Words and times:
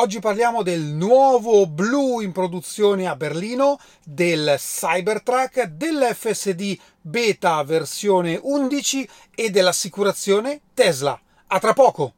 Oggi 0.00 0.18
parliamo 0.18 0.62
del 0.62 0.80
nuovo 0.80 1.66
blu 1.66 2.22
in 2.22 2.32
produzione 2.32 3.06
a 3.06 3.14
Berlino, 3.16 3.78
del 4.02 4.54
Cybertruck, 4.56 5.64
dell'FSD 5.64 6.78
beta 7.02 7.62
versione 7.64 8.40
11 8.42 9.06
e 9.34 9.50
dell'assicurazione 9.50 10.62
Tesla. 10.72 11.20
A 11.48 11.58
tra 11.58 11.74
poco! 11.74 12.14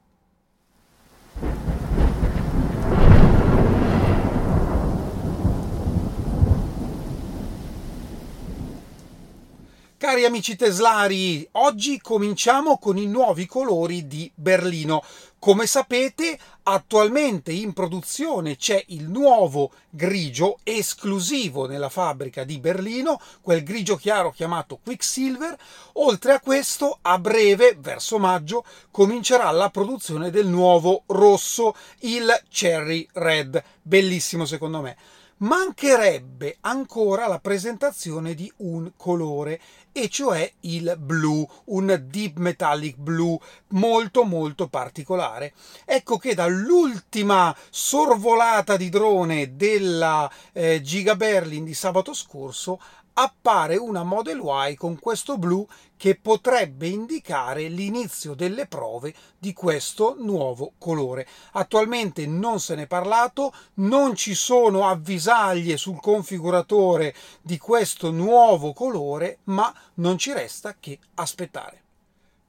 Cari 10.02 10.24
amici 10.24 10.56
teslari, 10.56 11.48
oggi 11.52 12.00
cominciamo 12.00 12.76
con 12.78 12.96
i 12.96 13.06
nuovi 13.06 13.46
colori 13.46 14.08
di 14.08 14.28
Berlino. 14.34 15.00
Come 15.42 15.66
sapete, 15.66 16.38
attualmente 16.62 17.50
in 17.50 17.72
produzione 17.72 18.54
c'è 18.54 18.80
il 18.90 19.08
nuovo 19.08 19.72
grigio 19.90 20.60
esclusivo 20.62 21.66
nella 21.66 21.88
fabbrica 21.88 22.44
di 22.44 22.60
Berlino, 22.60 23.20
quel 23.40 23.64
grigio 23.64 23.96
chiaro 23.96 24.30
chiamato 24.30 24.78
Quicksilver. 24.80 25.58
Oltre 25.94 26.34
a 26.34 26.40
questo, 26.40 26.96
a 27.02 27.18
breve, 27.18 27.76
verso 27.76 28.20
maggio, 28.20 28.64
comincerà 28.92 29.50
la 29.50 29.68
produzione 29.68 30.30
del 30.30 30.46
nuovo 30.46 31.02
rosso, 31.06 31.74
il 32.02 32.32
Cherry 32.48 33.08
Red. 33.14 33.60
Bellissimo 33.82 34.44
secondo 34.44 34.80
me 34.80 34.96
mancherebbe 35.42 36.58
ancora 36.60 37.26
la 37.26 37.40
presentazione 37.40 38.34
di 38.34 38.52
un 38.58 38.92
colore 38.96 39.60
e 39.92 40.08
cioè 40.08 40.50
il 40.60 40.96
blu, 40.98 41.46
un 41.66 42.02
deep 42.08 42.38
metallic 42.38 42.96
blu 42.96 43.38
molto 43.68 44.24
molto 44.24 44.68
particolare. 44.68 45.52
Ecco 45.84 46.16
che 46.16 46.34
dall'ultima 46.34 47.54
sorvolata 47.70 48.76
di 48.76 48.88
drone 48.88 49.54
della 49.54 50.30
eh, 50.52 50.80
Giga 50.80 51.14
Berlin 51.14 51.64
di 51.64 51.74
sabato 51.74 52.14
scorso 52.14 52.80
appare 53.14 53.76
una 53.76 54.02
Model 54.02 54.40
Y 54.42 54.74
con 54.74 54.98
questo 54.98 55.38
blu 55.38 55.66
che 55.96 56.16
potrebbe 56.16 56.88
indicare 56.88 57.68
l'inizio 57.68 58.34
delle 58.34 58.66
prove 58.66 59.14
di 59.38 59.52
questo 59.52 60.16
nuovo 60.18 60.72
colore. 60.78 61.26
Attualmente 61.52 62.26
non 62.26 62.60
se 62.60 62.74
ne 62.74 62.82
è 62.82 62.86
parlato, 62.86 63.52
non 63.74 64.16
ci 64.16 64.34
sono 64.34 64.88
avvisaglie 64.88 65.76
sul 65.76 66.00
configuratore 66.00 67.14
di 67.40 67.58
questo 67.58 68.10
nuovo 68.10 68.72
colore, 68.72 69.38
ma 69.44 69.72
non 69.94 70.18
ci 70.18 70.32
resta 70.32 70.74
che 70.78 70.98
aspettare. 71.14 71.81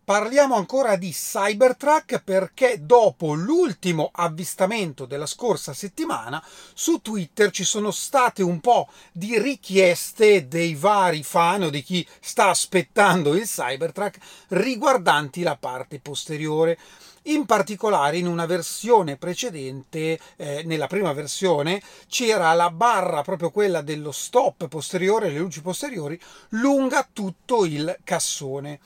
Parliamo 0.05 0.55
ancora 0.55 0.97
di 0.97 1.11
Cybertruck 1.11 2.23
perché 2.25 2.85
dopo 2.85 3.31
l'ultimo 3.35 4.09
avvistamento 4.11 5.05
della 5.05 5.25
scorsa 5.25 5.71
settimana 5.71 6.43
su 6.73 6.99
Twitter 7.01 7.51
ci 7.51 7.63
sono 7.63 7.89
state 7.89 8.43
un 8.43 8.59
po' 8.59 8.89
di 9.13 9.39
richieste 9.39 10.49
dei 10.49 10.75
vari 10.75 11.23
fan 11.23 11.63
o 11.63 11.69
di 11.69 11.81
chi 11.83 12.05
sta 12.19 12.49
aspettando 12.49 13.33
il 13.33 13.43
Cybertruck 13.45 14.17
riguardanti 14.49 15.41
la 15.41 15.55
parte 15.55 16.01
posteriore. 16.01 16.77
In 17.27 17.45
particolare 17.45 18.17
in 18.17 18.27
una 18.27 18.45
versione 18.45 19.15
precedente, 19.15 20.19
eh, 20.35 20.63
nella 20.65 20.87
prima 20.87 21.13
versione, 21.13 21.81
c'era 22.09 22.51
la 22.51 22.69
barra, 22.69 23.21
proprio 23.21 23.51
quella 23.51 23.79
dello 23.79 24.11
stop 24.11 24.67
posteriore, 24.67 25.29
le 25.29 25.39
luci 25.39 25.61
posteriori, 25.61 26.19
lunga 26.49 27.07
tutto 27.13 27.63
il 27.63 27.97
cassone. 28.03 28.81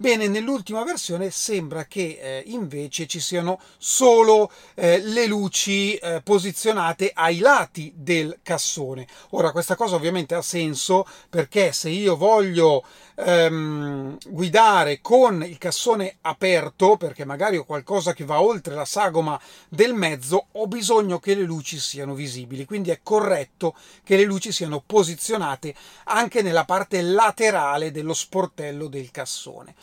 Bene, 0.00 0.28
nell'ultima 0.28 0.82
versione 0.82 1.28
sembra 1.30 1.84
che 1.84 2.18
eh, 2.22 2.42
invece 2.46 3.06
ci 3.06 3.20
siano 3.20 3.60
solo 3.76 4.50
eh, 4.74 4.98
le 4.98 5.26
luci 5.26 5.94
eh, 5.96 6.22
posizionate 6.24 7.10
ai 7.14 7.40
lati 7.40 7.92
del 7.94 8.38
cassone. 8.42 9.06
Ora, 9.32 9.52
questa 9.52 9.76
cosa 9.76 9.96
ovviamente 9.96 10.34
ha 10.34 10.40
senso 10.40 11.06
perché 11.28 11.72
se 11.72 11.90
io 11.90 12.16
voglio 12.16 12.82
ehm, 13.14 14.16
guidare 14.28 15.02
con 15.02 15.44
il 15.44 15.58
cassone 15.58 16.16
aperto, 16.22 16.96
perché 16.96 17.26
magari 17.26 17.58
ho 17.58 17.64
qualcosa 17.64 18.14
che 18.14 18.24
va 18.24 18.40
oltre 18.40 18.74
la 18.74 18.86
sagoma 18.86 19.38
del 19.68 19.92
mezzo, 19.92 20.46
ho 20.52 20.66
bisogno 20.66 21.18
che 21.18 21.34
le 21.34 21.42
luci 21.42 21.78
siano 21.78 22.14
visibili. 22.14 22.64
Quindi 22.64 22.88
è 22.88 23.00
corretto 23.02 23.76
che 24.02 24.16
le 24.16 24.24
luci 24.24 24.50
siano 24.50 24.82
posizionate 24.84 25.74
anche 26.04 26.40
nella 26.40 26.64
parte 26.64 27.02
laterale 27.02 27.90
dello 27.90 28.14
sportello 28.14 28.86
del 28.86 29.10
cassone 29.10 29.74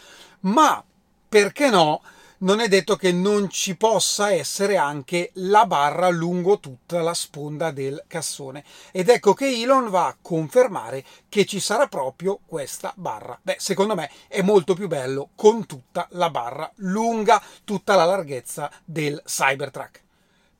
ma 0.41 0.83
perché 1.29 1.69
no? 1.69 2.01
Non 2.39 2.59
è 2.59 2.67
detto 2.67 2.95
che 2.95 3.11
non 3.11 3.49
ci 3.49 3.75
possa 3.75 4.31
essere 4.31 4.77
anche 4.77 5.31
la 5.35 5.65
barra 5.65 6.09
lungo 6.09 6.59
tutta 6.59 7.01
la 7.01 7.15
sponda 7.15 7.71
del 7.71 8.03
cassone. 8.05 8.63
Ed 8.91 9.09
ecco 9.09 9.33
che 9.33 9.47
Elon 9.47 9.89
va 9.89 10.05
a 10.05 10.17
confermare 10.21 11.03
che 11.29 11.45
ci 11.45 11.59
sarà 11.59 11.87
proprio 11.87 12.39
questa 12.45 12.93
barra. 12.95 13.39
Beh, 13.41 13.55
secondo 13.57 13.95
me 13.95 14.11
è 14.27 14.43
molto 14.43 14.75
più 14.75 14.87
bello 14.87 15.29
con 15.33 15.65
tutta 15.65 16.07
la 16.11 16.29
barra 16.29 16.71
lunga 16.75 17.41
tutta 17.63 17.95
la 17.95 18.05
larghezza 18.05 18.71
del 18.85 19.19
Cybertruck. 19.25 20.05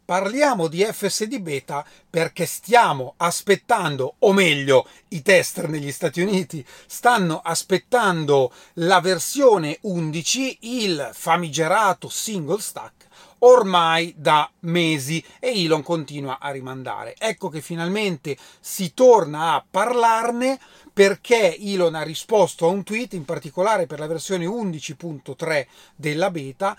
Parliamo 0.07 0.69
di 0.69 0.85
FSD 0.85 1.40
beta 1.40 1.85
perché 2.09 2.45
stiamo 2.45 3.16
aspettando, 3.18 4.13
o 4.19 4.31
meglio, 4.31 4.88
i 5.09 5.22
tester 5.22 5.68
negli 5.68 5.91
Stati 5.91 6.22
Uniti 6.22 6.66
stanno 6.85 7.41
aspettando 7.44 8.53
la 8.75 9.01
versione 9.01 9.78
11, 9.81 10.59
il 10.62 11.09
famigerato 11.12 12.07
single 12.07 12.62
stack, 12.62 13.07
ormai 13.40 14.13
da 14.16 14.50
mesi 14.59 15.22
e 15.41 15.66
Elon 15.66 15.84
continua 15.84 16.40
a 16.40 16.51
rimandare. 16.51 17.13
Ecco 17.17 17.50
che 17.50 17.59
finalmente 17.59 18.38
si 18.62 18.94
torna 18.94 19.56
a 19.56 19.66
parlarne 19.69 20.57
perché 20.94 21.57
Elon 21.57 21.96
ha 21.96 22.03
risposto 22.03 22.66
a 22.66 22.69
un 22.69 22.84
tweet, 22.84 23.12
in 23.12 23.25
particolare 23.25 23.88
per 23.88 24.00
la 24.00 24.07
versione 24.07 24.46
11.3 24.46 25.67
della 25.97 26.31
beta, 26.31 26.78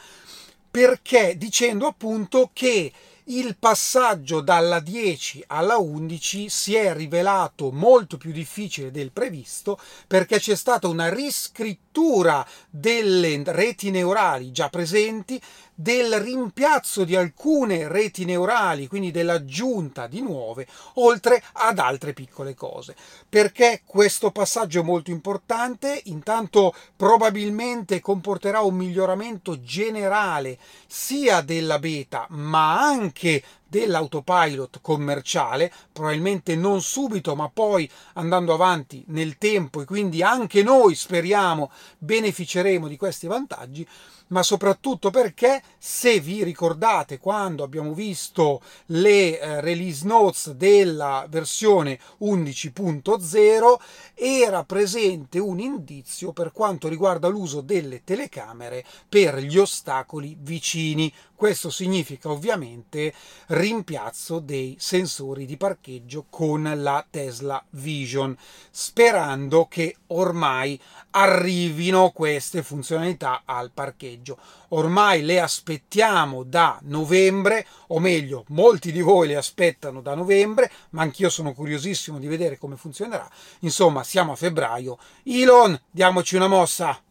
perché 0.71 1.37
dicendo 1.37 1.87
appunto 1.87 2.49
che 2.55 2.91
il 3.31 3.57
passaggio 3.59 4.41
dalla 4.41 4.81
10 4.81 5.45
alla 5.49 5.77
11 5.77 6.49
si 6.49 6.75
è 6.75 6.95
rivelato 6.95 7.71
molto 7.71 8.17
più 8.17 8.33
difficile 8.33 8.91
del 8.91 9.13
previsto 9.13 9.79
perché 10.07 10.39
c'è 10.39 10.55
stata 10.55 10.89
una 10.89 11.13
riscrittura 11.13 12.47
delle 12.71 13.43
reti 13.45 13.91
neurali 13.91 14.51
già 14.51 14.71
presenti 14.71 15.41
del 15.81 16.19
rimpiazzo 16.19 17.05
di 17.05 17.15
alcune 17.15 17.87
reti 17.87 18.25
neurali, 18.25 18.89
quindi 18.89 19.13
dell'aggiunta 19.13 20.09
di 20.09 20.21
nuove, 20.21 20.67
oltre 20.95 21.41
ad 21.53 21.79
altre 21.79 22.13
piccole 22.15 22.55
cose. 22.55 22.97
Perché 23.29 23.83
questo 23.85 24.33
passaggio 24.33 24.81
è 24.81 24.83
molto 24.83 25.13
importante? 25.13 26.01
Intanto 26.07 26.75
probabilmente 26.97 28.01
comporterà 28.01 28.61
un 28.61 28.75
miglioramento 28.75 29.63
generale 29.63 30.59
sia 30.89 31.43
della 31.43 31.79
beta, 31.79 32.27
ma 32.31 32.81
anche 32.81 33.41
dell'autopilot 33.69 34.81
commerciale, 34.81 35.73
probabilmente 35.93 36.57
non 36.57 36.81
subito, 36.81 37.35
ma 37.35 37.49
poi 37.49 37.89
andando 38.15 38.55
avanti 38.55 39.05
nel 39.09 39.39
tempo 39.39 39.81
e 39.81 39.85
quindi 39.85 40.23
anche 40.23 40.63
noi 40.63 40.95
speriamo 40.95 41.71
beneficeremo 41.99 42.89
di 42.89 42.97
questi 42.97 43.27
vantaggi 43.27 43.87
ma 44.29 44.43
soprattutto 44.43 45.11
perché 45.11 45.63
se 45.79 46.21
vi 46.21 46.43
ricordate 46.43 47.19
quando 47.19 47.63
abbiamo 47.63 47.93
visto 47.93 48.61
le 48.87 49.39
eh, 49.39 49.61
release 49.61 50.07
notes 50.07 50.53
della 50.53 51.27
versione 51.29 51.99
11.0 52.21 53.77
era 54.15 54.65
presente 54.65 55.39
un 55.39 55.61
indizio 55.61 56.33
per 56.33 56.53
quanto 56.53 56.89
riguarda 56.89 57.29
l'uso 57.29 57.61
delle 57.61 58.03
telecamere 58.05 58.85
per 59.09 59.39
gli 59.39 59.59
ostacoli 59.59 60.37
vicini. 60.39 61.13
Questo 61.35 61.71
significa 61.71 62.31
ovviamente 62.31 63.15
rimpiazzo 63.59 64.39
dei 64.39 64.77
sensori 64.79 65.45
di 65.45 65.57
parcheggio 65.57 66.27
con 66.31 66.71
la 66.77 67.05
Tesla 67.11 67.63
Vision, 67.71 68.37
sperando 68.71 69.67
che 69.67 69.97
ormai 70.09 70.81
arrivino 71.11 72.11
queste 72.11 72.63
funzionalità 72.63 73.43
al 73.45 73.73
parcheggio. 73.75 74.39
Ormai 74.69 75.23
le 75.23 75.41
aspettiamo 75.41 76.45
da 76.45 76.79
novembre, 76.83 77.67
o 77.89 77.99
meglio, 77.99 78.45
molti 78.49 78.93
di 78.93 79.01
voi 79.01 79.27
le 79.27 79.37
aspettano 79.37 80.01
da 80.01 80.15
novembre, 80.15 80.71
ma 80.91 81.03
anch'io 81.03 81.29
sono 81.29 81.53
curiosissimo 81.53 82.19
di 82.19 82.29
vedere 82.29 82.59
come 82.59 82.77
funzionerà. 82.77 83.29
Insomma, 83.61 84.05
siamo 84.05 84.33
a 84.33 84.37
febbraio. 84.37 84.99
Elon, 85.25 85.79
diamoci 85.91 86.37
una 86.37 86.47
mossa! 86.47 87.03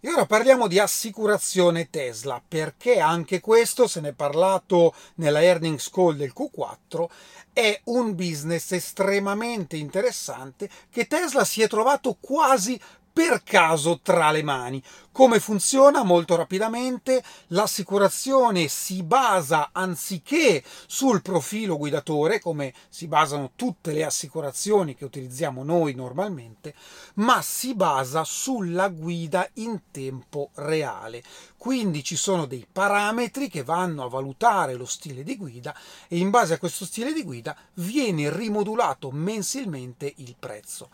E 0.00 0.08
ora 0.08 0.26
parliamo 0.26 0.68
di 0.68 0.78
assicurazione 0.78 1.90
Tesla, 1.90 2.40
perché 2.46 3.00
anche 3.00 3.40
questo, 3.40 3.88
se 3.88 4.00
ne 4.00 4.10
è 4.10 4.12
parlato 4.12 4.94
nella 5.16 5.42
earnings 5.42 5.90
call 5.90 6.14
del 6.14 6.32
Q4, 6.32 7.08
è 7.52 7.80
un 7.86 8.14
business 8.14 8.70
estremamente 8.70 9.76
interessante 9.76 10.70
che 10.88 11.08
Tesla 11.08 11.44
si 11.44 11.62
è 11.62 11.66
trovato 11.66 12.16
quasi 12.20 12.80
per 13.12 13.42
caso 13.42 14.00
tra 14.02 14.30
le 14.30 14.42
mani. 14.42 14.82
Come 15.18 15.40
funziona? 15.40 16.04
Molto 16.04 16.36
rapidamente, 16.36 17.24
l'assicurazione 17.48 18.68
si 18.68 19.02
basa 19.02 19.70
anziché 19.72 20.62
sul 20.86 21.22
profilo 21.22 21.76
guidatore, 21.76 22.38
come 22.38 22.72
si 22.88 23.08
basano 23.08 23.50
tutte 23.56 23.90
le 23.90 24.04
assicurazioni 24.04 24.94
che 24.94 25.04
utilizziamo 25.04 25.64
noi 25.64 25.94
normalmente, 25.94 26.74
ma 27.14 27.42
si 27.42 27.74
basa 27.74 28.22
sulla 28.22 28.88
guida 28.88 29.48
in 29.54 29.80
tempo 29.90 30.50
reale. 30.54 31.24
Quindi 31.56 32.04
ci 32.04 32.14
sono 32.14 32.46
dei 32.46 32.64
parametri 32.70 33.48
che 33.48 33.64
vanno 33.64 34.04
a 34.04 34.08
valutare 34.08 34.74
lo 34.74 34.86
stile 34.86 35.24
di 35.24 35.36
guida 35.36 35.76
e 36.06 36.18
in 36.18 36.30
base 36.30 36.54
a 36.54 36.58
questo 36.58 36.84
stile 36.84 37.12
di 37.12 37.24
guida 37.24 37.56
viene 37.74 38.30
rimodulato 38.30 39.10
mensilmente 39.10 40.12
il 40.18 40.36
prezzo 40.38 40.90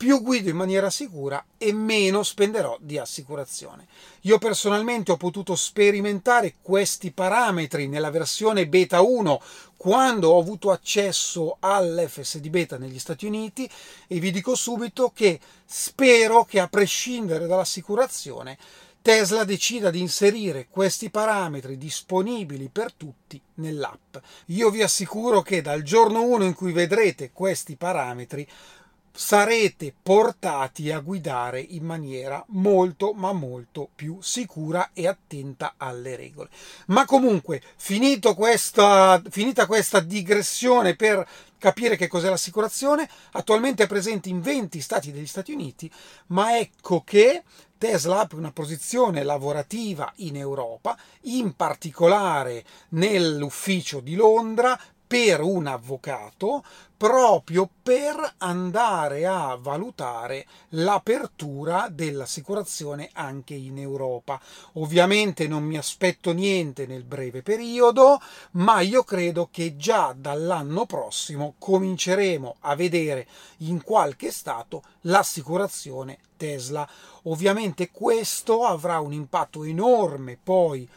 più 0.00 0.22
guido 0.22 0.48
in 0.48 0.56
maniera 0.56 0.88
sicura 0.88 1.44
e 1.58 1.74
meno 1.74 2.22
spenderò 2.22 2.78
di 2.80 2.96
assicurazione. 2.96 3.86
Io 4.22 4.38
personalmente 4.38 5.12
ho 5.12 5.18
potuto 5.18 5.54
sperimentare 5.54 6.54
questi 6.62 7.10
parametri 7.10 7.86
nella 7.86 8.08
versione 8.08 8.66
beta 8.66 9.02
1 9.02 9.42
quando 9.76 10.30
ho 10.30 10.40
avuto 10.40 10.70
accesso 10.70 11.58
all'FSD 11.60 12.48
beta 12.48 12.78
negli 12.78 12.98
Stati 12.98 13.26
Uniti 13.26 13.68
e 14.06 14.18
vi 14.20 14.30
dico 14.30 14.54
subito 14.54 15.12
che 15.14 15.38
spero 15.66 16.46
che 16.46 16.60
a 16.60 16.68
prescindere 16.68 17.46
dall'assicurazione 17.46 18.56
Tesla 19.02 19.44
decida 19.44 19.90
di 19.90 20.00
inserire 20.00 20.68
questi 20.68 21.08
parametri 21.10 21.78
disponibili 21.78 22.68
per 22.70 22.92
tutti 22.92 23.40
nell'app. 23.54 24.16
Io 24.46 24.68
vi 24.68 24.82
assicuro 24.82 25.40
che 25.40 25.62
dal 25.62 25.82
giorno 25.82 26.22
1 26.22 26.44
in 26.44 26.54
cui 26.54 26.72
vedrete 26.72 27.32
questi 27.32 27.76
parametri 27.76 28.46
sarete 29.12 29.94
portati 30.02 30.90
a 30.90 31.00
guidare 31.00 31.60
in 31.60 31.84
maniera 31.84 32.44
molto 32.48 33.12
ma 33.12 33.32
molto 33.32 33.88
più 33.94 34.18
sicura 34.20 34.90
e 34.92 35.06
attenta 35.06 35.74
alle 35.76 36.16
regole. 36.16 36.48
Ma 36.86 37.04
comunque, 37.04 37.62
questa, 38.34 39.22
finita 39.28 39.66
questa 39.66 40.00
digressione 40.00 40.96
per 40.96 41.26
capire 41.58 41.96
che 41.96 42.08
cos'è 42.08 42.28
l'assicurazione, 42.28 43.08
attualmente 43.32 43.84
è 43.84 43.86
presente 43.86 44.28
in 44.28 44.40
20 44.40 44.80
stati 44.80 45.12
degli 45.12 45.26
Stati 45.26 45.52
Uniti, 45.52 45.90
ma 46.28 46.58
ecco 46.58 47.02
che 47.04 47.42
Tesla 47.76 48.20
apre 48.20 48.36
una 48.36 48.52
posizione 48.52 49.22
lavorativa 49.22 50.12
in 50.16 50.36
Europa, 50.36 50.98
in 51.22 51.54
particolare 51.54 52.64
nell'ufficio 52.90 54.00
di 54.00 54.14
Londra, 54.14 54.78
per 55.10 55.40
un 55.40 55.66
avvocato 55.66 56.62
proprio 56.96 57.68
per 57.82 58.34
andare 58.38 59.26
a 59.26 59.58
valutare 59.60 60.46
l'apertura 60.68 61.88
dell'assicurazione 61.90 63.10
anche 63.14 63.54
in 63.54 63.78
Europa. 63.78 64.40
Ovviamente 64.74 65.48
non 65.48 65.64
mi 65.64 65.76
aspetto 65.76 66.30
niente 66.30 66.86
nel 66.86 67.02
breve 67.02 67.42
periodo, 67.42 68.20
ma 68.52 68.82
io 68.82 69.02
credo 69.02 69.48
che 69.50 69.76
già 69.76 70.14
dall'anno 70.16 70.86
prossimo 70.86 71.54
cominceremo 71.58 72.58
a 72.60 72.76
vedere 72.76 73.26
in 73.58 73.82
qualche 73.82 74.30
stato 74.30 74.84
l'assicurazione 75.00 76.18
Tesla. 76.36 76.88
Ovviamente 77.24 77.90
questo 77.90 78.64
avrà 78.64 79.00
un 79.00 79.12
impatto 79.12 79.64
enorme 79.64 80.38
poi 80.40 80.88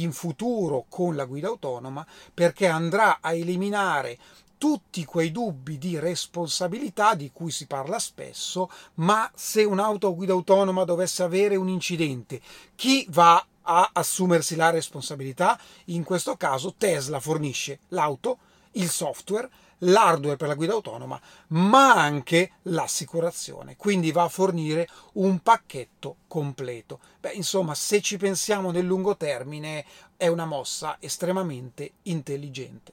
in 0.00 0.12
futuro 0.12 0.86
con 0.88 1.16
la 1.16 1.24
guida 1.24 1.48
autonoma 1.48 2.06
perché 2.32 2.66
andrà 2.66 3.18
a 3.20 3.32
eliminare 3.32 4.18
tutti 4.62 5.04
quei 5.04 5.32
dubbi 5.32 5.76
di 5.76 5.98
responsabilità 5.98 7.16
di 7.16 7.32
cui 7.32 7.50
si 7.50 7.66
parla 7.66 7.98
spesso, 7.98 8.70
ma 8.94 9.28
se 9.34 9.64
un'auto 9.64 10.06
a 10.06 10.12
guida 10.12 10.34
autonoma 10.34 10.84
dovesse 10.84 11.24
avere 11.24 11.56
un 11.56 11.68
incidente, 11.68 12.40
chi 12.76 13.04
va 13.10 13.44
a 13.62 13.90
assumersi 13.92 14.54
la 14.54 14.70
responsabilità? 14.70 15.58
In 15.86 16.04
questo 16.04 16.36
caso 16.36 16.74
Tesla 16.78 17.18
fornisce 17.18 17.80
l'auto, 17.88 18.38
il 18.72 18.88
software, 18.88 19.48
l'hardware 19.78 20.36
per 20.36 20.48
la 20.48 20.54
guida 20.54 20.72
autonoma, 20.72 21.20
ma 21.48 21.94
anche 21.94 22.52
l'assicurazione. 22.62 23.76
Quindi 23.76 24.12
va 24.12 24.24
a 24.24 24.28
fornire 24.28 24.88
un 25.14 25.40
pacchetto 25.40 26.16
completo. 26.28 27.00
Beh, 27.20 27.32
insomma, 27.32 27.74
se 27.74 28.00
ci 28.00 28.16
pensiamo 28.16 28.70
nel 28.70 28.84
lungo 28.84 29.16
termine, 29.16 29.84
è 30.16 30.28
una 30.28 30.46
mossa 30.46 30.96
estremamente 31.00 31.92
intelligente. 32.02 32.92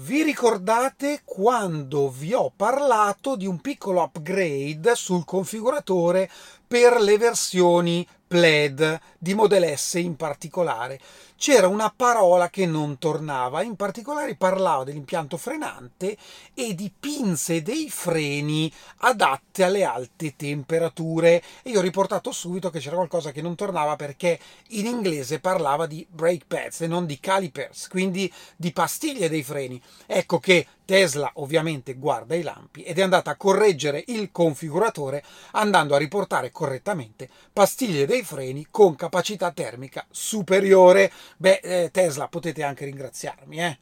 Vi 0.00 0.22
ricordate 0.22 1.22
quando 1.24 2.08
vi 2.08 2.32
ho 2.32 2.52
parlato 2.54 3.34
di 3.34 3.46
un 3.46 3.60
piccolo 3.60 4.02
upgrade 4.02 4.94
sul 4.94 5.24
configuratore 5.24 6.30
per 6.64 7.00
le 7.00 7.18
versioni 7.18 8.06
Plaid 8.28 9.00
di 9.18 9.34
Model 9.34 9.76
S 9.76 9.94
in 9.94 10.14
particolare? 10.14 11.00
C'era 11.38 11.68
una 11.68 11.92
parola 11.94 12.50
che 12.50 12.66
non 12.66 12.98
tornava, 12.98 13.62
in 13.62 13.76
particolare 13.76 14.34
parlava 14.34 14.82
dell'impianto 14.82 15.36
frenante 15.36 16.16
e 16.52 16.74
di 16.74 16.92
pinze 16.98 17.62
dei 17.62 17.88
freni 17.88 18.70
adatte 18.98 19.62
alle 19.62 19.84
alte 19.84 20.34
temperature 20.34 21.40
e 21.62 21.70
io 21.70 21.78
ho 21.78 21.82
riportato 21.82 22.32
subito 22.32 22.70
che 22.70 22.80
c'era 22.80 22.96
qualcosa 22.96 23.30
che 23.30 23.40
non 23.40 23.54
tornava 23.54 23.94
perché 23.94 24.38
in 24.70 24.86
inglese 24.86 25.38
parlava 25.38 25.86
di 25.86 26.04
brake 26.10 26.44
pads 26.48 26.80
e 26.80 26.86
non 26.88 27.06
di 27.06 27.20
calipers, 27.20 27.86
quindi 27.86 28.30
di 28.56 28.72
pastiglie 28.72 29.28
dei 29.28 29.44
freni. 29.44 29.80
Ecco 30.06 30.40
che 30.40 30.66
Tesla 30.88 31.30
ovviamente 31.34 31.96
guarda 31.96 32.34
i 32.34 32.40
lampi 32.40 32.80
ed 32.80 32.98
è 32.98 33.02
andata 33.02 33.30
a 33.30 33.36
correggere 33.36 34.04
il 34.06 34.30
configuratore 34.32 35.22
andando 35.50 35.94
a 35.94 35.98
riportare 35.98 36.50
correttamente 36.50 37.28
pastiglie 37.52 38.06
dei 38.06 38.22
freni 38.22 38.68
con 38.70 38.96
capacità 38.96 39.52
termica 39.52 40.06
superiore. 40.10 41.12
Beh, 41.36 41.60
eh, 41.62 41.90
Tesla 41.90 42.28
potete 42.28 42.62
anche 42.62 42.84
ringraziarmi, 42.84 43.60
eh. 43.60 43.78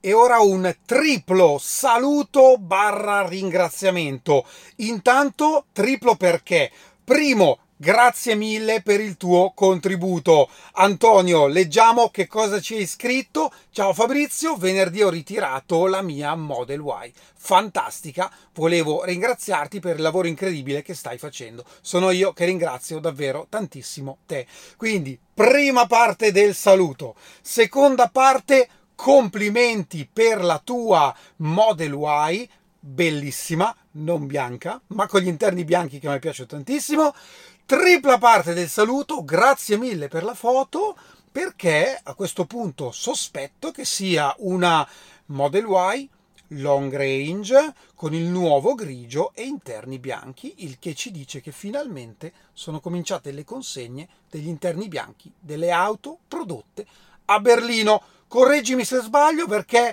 E 0.00 0.12
ora 0.12 0.40
un 0.40 0.74
triplo 0.84 1.58
saluto 1.58 2.56
barra 2.58 3.26
ringraziamento. 3.26 4.46
Intanto 4.76 5.66
triplo 5.72 6.16
perché? 6.16 6.70
Primo, 7.02 7.58
Grazie 7.78 8.36
mille 8.36 8.80
per 8.80 9.00
il 9.00 9.18
tuo 9.18 9.52
contributo. 9.54 10.48
Antonio, 10.76 11.46
leggiamo 11.46 12.08
che 12.08 12.26
cosa 12.26 12.58
ci 12.58 12.76
hai 12.76 12.86
scritto. 12.86 13.52
Ciao 13.70 13.92
Fabrizio, 13.92 14.56
venerdì 14.56 15.02
ho 15.02 15.10
ritirato 15.10 15.84
la 15.84 16.00
mia 16.00 16.34
Model 16.34 16.80
Y. 16.80 17.12
Fantastica, 17.34 18.32
volevo 18.54 19.04
ringraziarti 19.04 19.78
per 19.78 19.96
il 19.96 20.02
lavoro 20.02 20.26
incredibile 20.26 20.80
che 20.80 20.94
stai 20.94 21.18
facendo. 21.18 21.66
Sono 21.82 22.10
io 22.12 22.32
che 22.32 22.46
ringrazio 22.46 22.98
davvero 22.98 23.46
tantissimo 23.50 24.20
te. 24.24 24.46
Quindi, 24.78 25.18
prima 25.34 25.84
parte 25.84 26.32
del 26.32 26.54
saluto. 26.54 27.14
Seconda 27.42 28.08
parte, 28.08 28.70
complimenti 28.94 30.08
per 30.10 30.42
la 30.42 30.58
tua 30.64 31.14
Model 31.36 31.92
Y 32.30 32.48
bellissima, 32.86 33.74
non 33.92 34.26
bianca, 34.26 34.80
ma 34.88 35.08
con 35.08 35.20
gli 35.20 35.26
interni 35.26 35.64
bianchi 35.64 35.98
che 35.98 36.08
mi 36.08 36.18
piace 36.20 36.46
tantissimo. 36.46 37.12
Tripla 37.66 38.16
parte 38.18 38.54
del 38.54 38.68
saluto, 38.68 39.24
grazie 39.24 39.76
mille 39.76 40.06
per 40.06 40.22
la 40.22 40.34
foto, 40.34 40.96
perché 41.32 41.98
a 42.00 42.14
questo 42.14 42.44
punto 42.44 42.92
sospetto 42.92 43.72
che 43.72 43.84
sia 43.84 44.32
una 44.38 44.88
Model 45.26 45.66
Y 45.66 46.08
long 46.50 46.94
range 46.94 47.74
con 47.96 48.14
il 48.14 48.26
nuovo 48.26 48.76
grigio 48.76 49.32
e 49.34 49.42
interni 49.42 49.98
bianchi, 49.98 50.54
il 50.58 50.78
che 50.78 50.94
ci 50.94 51.10
dice 51.10 51.40
che 51.40 51.50
finalmente 51.50 52.32
sono 52.52 52.78
cominciate 52.78 53.32
le 53.32 53.42
consegne 53.42 54.06
degli 54.30 54.46
interni 54.46 54.86
bianchi 54.86 55.32
delle 55.36 55.72
auto 55.72 56.18
prodotte 56.28 56.86
a 57.24 57.40
Berlino. 57.40 58.00
Correggimi 58.28 58.84
se 58.84 59.00
sbaglio 59.00 59.48
perché 59.48 59.92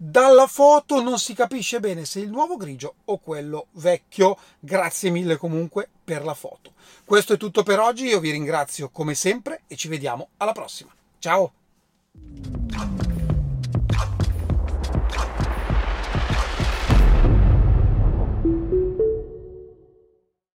dalla 0.00 0.46
foto 0.46 1.02
non 1.02 1.18
si 1.18 1.34
capisce 1.34 1.80
bene 1.80 2.04
se 2.04 2.20
il 2.20 2.30
nuovo 2.30 2.56
grigio 2.56 2.94
o 3.06 3.18
quello 3.18 3.66
vecchio. 3.72 4.38
Grazie 4.60 5.10
mille 5.10 5.36
comunque 5.36 5.88
per 6.04 6.24
la 6.24 6.34
foto. 6.34 6.72
Questo 7.04 7.32
è 7.32 7.36
tutto 7.36 7.64
per 7.64 7.80
oggi, 7.80 8.06
io 8.06 8.20
vi 8.20 8.30
ringrazio 8.30 8.90
come 8.90 9.14
sempre 9.14 9.62
e 9.66 9.74
ci 9.74 9.88
vediamo 9.88 10.28
alla 10.36 10.52
prossima. 10.52 10.94
Ciao! 11.18 12.57